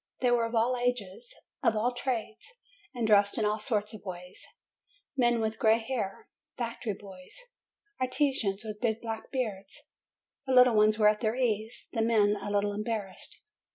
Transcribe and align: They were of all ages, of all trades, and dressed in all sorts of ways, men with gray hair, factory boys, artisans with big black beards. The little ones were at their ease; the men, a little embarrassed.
They 0.21 0.31
were 0.31 0.45
of 0.47 0.55
all 0.55 0.75
ages, 0.77 1.31
of 1.61 1.75
all 1.75 1.93
trades, 1.93 2.53
and 2.95 3.05
dressed 3.05 3.37
in 3.37 3.45
all 3.45 3.59
sorts 3.59 3.93
of 3.93 4.03
ways, 4.03 4.43
men 5.15 5.39
with 5.39 5.59
gray 5.59 5.77
hair, 5.77 6.27
factory 6.57 6.93
boys, 6.95 7.37
artisans 7.99 8.63
with 8.63 8.81
big 8.81 8.99
black 8.99 9.29
beards. 9.29 9.77
The 10.47 10.53
little 10.53 10.73
ones 10.73 10.97
were 10.97 11.07
at 11.09 11.19
their 11.19 11.35
ease; 11.35 11.87
the 11.91 12.01
men, 12.01 12.35
a 12.35 12.49
little 12.49 12.73
embarrassed. 12.73 13.43